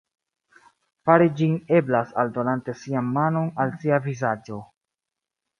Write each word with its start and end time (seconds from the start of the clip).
Fari 1.09 1.27
ĝin 1.41 1.53
eblas 1.81 2.15
aldonante 2.23 2.77
sian 2.85 3.13
manon 3.19 3.55
al 3.65 3.75
sia 3.85 4.01
vizaĝo. 4.11 4.59